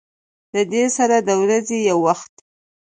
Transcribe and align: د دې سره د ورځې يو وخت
د 0.53 0.55
دې 0.71 0.85
سره 0.97 1.17
د 1.27 1.29
ورځې 1.43 1.77
يو 1.89 1.97
وخت 2.07 2.33